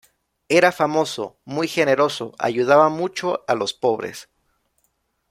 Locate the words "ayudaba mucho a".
2.39-3.53